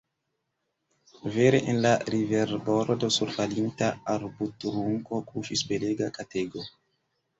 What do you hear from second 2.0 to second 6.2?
riverbordo, sur falinta arbotrunko kuŝis belega